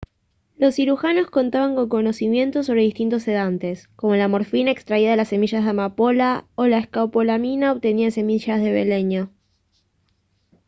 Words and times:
los 0.57 0.73
cirujanos 0.77 1.29
contaban 1.29 1.75
con 1.75 1.87
conocimientos 1.87 2.65
sobre 2.65 2.81
distintos 2.81 3.21
sedantes 3.21 3.87
como 3.89 4.15
la 4.15 4.27
morfina 4.27 4.71
extraída 4.71 5.11
de 5.11 5.15
las 5.17 5.27
semillas 5.27 5.63
de 5.63 5.69
amapola 5.69 6.47
o 6.55 6.65
la 6.65 6.79
escopolamina 6.79 7.71
obtenida 7.71 8.05
de 8.05 8.11
semillas 8.11 8.61
de 8.61 8.71
beleño 8.71 9.29